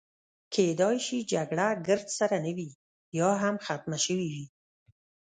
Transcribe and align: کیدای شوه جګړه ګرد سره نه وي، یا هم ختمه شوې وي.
کیدای 0.53 0.97
شوه 1.05 1.27
جګړه 1.33 1.67
ګرد 1.87 2.07
سره 2.19 2.35
نه 2.45 2.51
وي، 2.57 2.69
یا 3.19 3.29
هم 3.43 3.55
ختمه 3.65 3.97
شوې 4.05 4.27
وي. 4.33 4.45